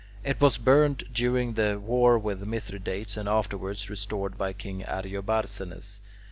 It 0.23 0.41
was 0.41 0.57
burned 0.57 1.03
during 1.13 1.53
the 1.53 1.77
war 1.79 2.17
with 2.17 2.41
Mithridates, 2.43 3.17
and 3.17 3.29
afterwards 3.29 3.87
restored 3.87 4.35
by 4.35 4.51
King 4.51 4.81
Ariobarzanes. 4.81 5.99